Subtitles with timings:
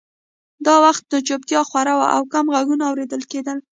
[0.65, 3.57] دا وخت نو چوپتیا خوره وه او کم غږونه اورېدل کېدل